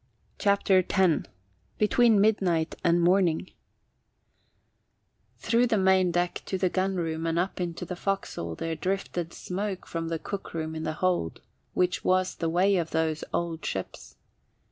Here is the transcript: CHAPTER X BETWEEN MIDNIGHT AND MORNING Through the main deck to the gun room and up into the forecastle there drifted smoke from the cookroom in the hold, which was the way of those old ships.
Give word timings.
CHAPTER 0.39 0.79
X 0.89 1.27
BETWEEN 1.77 2.19
MIDNIGHT 2.19 2.73
AND 2.83 3.03
MORNING 3.03 3.51
Through 5.37 5.67
the 5.67 5.77
main 5.77 6.09
deck 6.09 6.41
to 6.47 6.57
the 6.57 6.71
gun 6.71 6.95
room 6.95 7.27
and 7.27 7.37
up 7.37 7.61
into 7.61 7.85
the 7.85 7.95
forecastle 7.95 8.55
there 8.55 8.73
drifted 8.75 9.31
smoke 9.31 9.85
from 9.85 10.07
the 10.07 10.17
cookroom 10.17 10.73
in 10.73 10.81
the 10.81 10.93
hold, 11.05 11.41
which 11.75 12.03
was 12.03 12.33
the 12.37 12.49
way 12.49 12.77
of 12.77 12.89
those 12.89 13.23
old 13.31 13.63
ships. 13.63 14.15